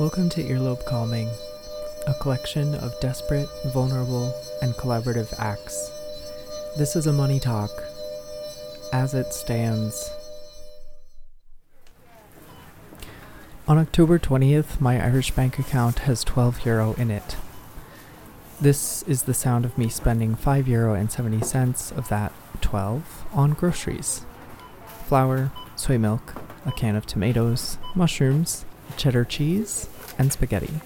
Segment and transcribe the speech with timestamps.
[0.00, 1.28] Welcome to Earlobe Calming,
[2.06, 5.90] a collection of desperate, vulnerable, and collaborative acts.
[6.78, 7.68] This is a money talk.
[8.94, 10.10] As it stands.
[13.68, 17.36] On October 20th, my Irish bank account has 12 euro in it.
[18.58, 22.32] This is the sound of me spending 5 euro and 70 cents of that
[22.62, 24.24] 12 on groceries.
[25.04, 28.64] Flour, soy milk, a can of tomatoes, mushrooms,
[28.96, 29.88] cheddar cheese,
[30.18, 30.80] and spaghetti.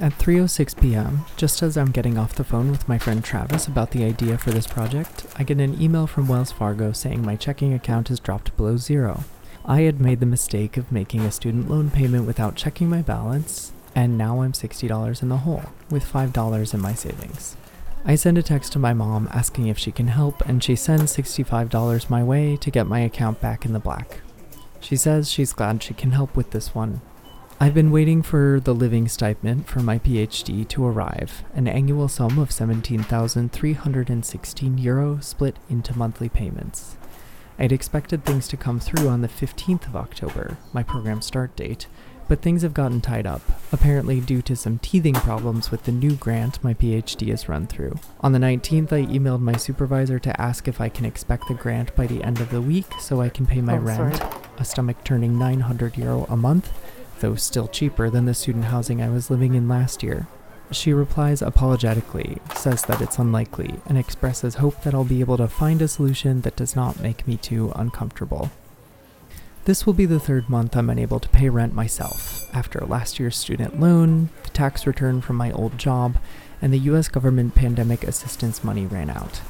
[0.00, 3.92] At 3:06 p.m., just as I'm getting off the phone with my friend Travis about
[3.92, 7.72] the idea for this project, I get an email from Wells Fargo saying my checking
[7.72, 9.22] account has dropped below zero.
[9.64, 13.72] I had made the mistake of making a student loan payment without checking my balance,
[13.94, 17.56] and now I'm $60 in the hole, with $5 in my savings.
[18.04, 21.16] I send a text to my mom asking if she can help, and she sends
[21.16, 24.20] $65 my way to get my account back in the black.
[24.80, 27.00] She says she's glad she can help with this one.
[27.64, 32.38] I've been waiting for the living stipend for my PhD to arrive, an annual sum
[32.38, 36.98] of 17,316 euro split into monthly payments.
[37.58, 41.86] I'd expected things to come through on the 15th of October, my program start date,
[42.28, 43.40] but things have gotten tied up,
[43.72, 47.98] apparently due to some teething problems with the new grant my PhD has run through.
[48.20, 51.96] On the 19th, I emailed my supervisor to ask if I can expect the grant
[51.96, 54.30] by the end of the week so I can pay my Oh, rent, sorry.
[54.58, 56.70] a stomach turning 900 euro a month,
[57.24, 60.26] though still cheaper than the student housing I was living in last year.
[60.70, 65.48] She replies apologetically, says that it's unlikely, and expresses hope that I'll be able to
[65.48, 68.50] find a solution that does not make me too uncomfortable.
[69.64, 73.38] This will be the third month I'm unable to pay rent myself, after last year's
[73.38, 76.18] student loan, the tax return from my old job,
[76.60, 79.40] and the US government pandemic assistance money ran out.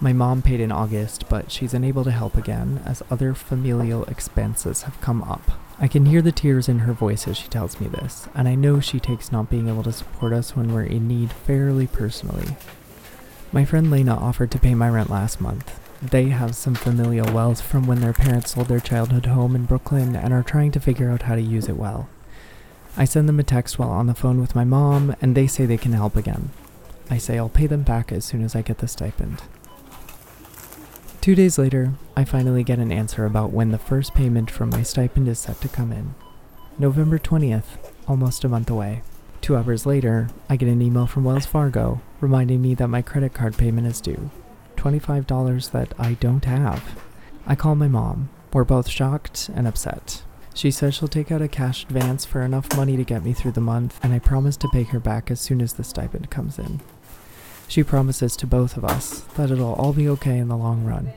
[0.00, 4.82] My mom paid in August, but she's unable to help again as other familial expenses
[4.82, 5.52] have come up.
[5.80, 8.56] I can hear the tears in her voice as she tells me this, and I
[8.56, 12.56] know she takes not being able to support us when we're in need fairly personally.
[13.52, 15.78] My friend Lena offered to pay my rent last month.
[16.02, 20.16] They have some familial wealth from when their parents sold their childhood home in Brooklyn
[20.16, 22.08] and are trying to figure out how to use it well.
[22.96, 25.64] I send them a text while on the phone with my mom, and they say
[25.64, 26.50] they can help again.
[27.08, 29.42] I say I'll pay them back as soon as I get the stipend.
[31.28, 34.82] Two days later, I finally get an answer about when the first payment from my
[34.82, 36.14] stipend is set to come in.
[36.78, 39.02] November 20th, almost a month away.
[39.42, 43.34] Two hours later, I get an email from Wells Fargo reminding me that my credit
[43.34, 44.30] card payment is due
[44.78, 46.98] $25 that I don't have.
[47.46, 48.30] I call my mom.
[48.54, 50.22] We're both shocked and upset.
[50.54, 53.52] She says she'll take out a cash advance for enough money to get me through
[53.52, 56.58] the month, and I promise to pay her back as soon as the stipend comes
[56.58, 56.80] in.
[57.68, 61.12] She promises to both of us that it'll all be okay in the long run.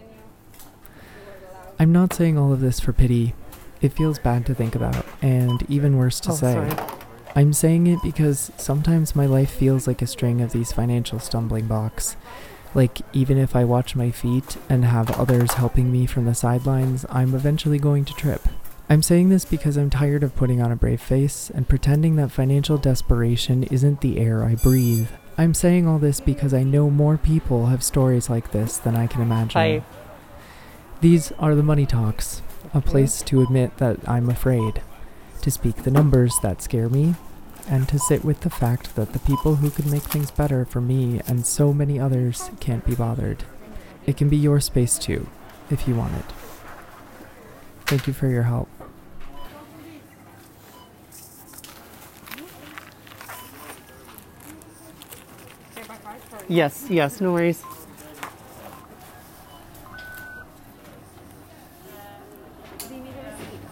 [1.79, 3.34] I'm not saying all of this for pity.
[3.81, 6.53] It feels bad to think about, and even worse to Oh, say.
[6.53, 6.88] sorry.
[7.35, 11.66] I'm saying it because sometimes my life feels like a string of these financial stumbling
[11.67, 12.16] blocks.
[12.75, 17.06] Like, even if I watch my feet and have others helping me from the sidelines,
[17.09, 18.41] I'm eventually going to trip.
[18.90, 22.31] I'm saying this because I'm tired of putting on a brave face and pretending that
[22.31, 25.07] financial desperation isn't the air I breathe.
[25.41, 29.07] I'm saying all this because I know more people have stories like this than I
[29.07, 29.59] can imagine.
[29.59, 29.84] Hi.
[31.00, 32.44] These are the money talks,
[32.75, 34.84] a place to admit that I'm afraid,
[35.41, 37.16] to speak the numbers that scare me,
[37.68, 40.79] and to sit with the fact that the people who could make things better for
[40.79, 43.44] me and so many others can't be bothered.
[44.06, 45.28] It can be your space too,
[45.72, 46.25] if you want it.
[47.88, 48.69] Thank you for your help.
[56.47, 57.63] Yes, yes, no worries.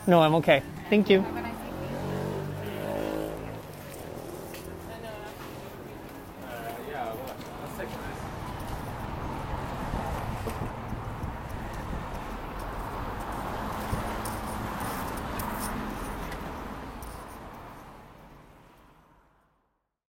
[0.07, 0.63] No, I'm okay.
[0.89, 1.23] Thank you.